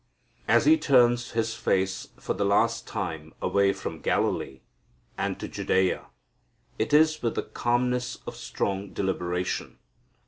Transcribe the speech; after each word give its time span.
As 0.47 0.65
He 0.65 0.79
turns 0.79 1.33
His 1.33 1.53
face 1.53 2.07
for 2.19 2.33
the 2.33 2.43
last 2.43 2.87
time 2.87 3.35
away 3.39 3.71
from 3.71 3.99
Galilee, 4.01 4.61
and 5.15 5.39
to 5.39 5.47
Judea, 5.47 6.07
it 6.79 6.91
is 6.91 7.21
with 7.21 7.35
the 7.35 7.43
calmness 7.43 8.17
of 8.25 8.35
strong 8.35 8.93
deliberation. 8.93 9.77